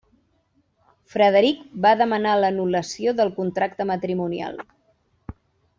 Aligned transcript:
Frederic 1.15 1.59
va 1.87 1.91
demanar 2.01 2.33
l'anul·lació 2.41 3.17
del 3.21 3.31
contracte 3.39 3.91
matrimonial. 3.95 4.61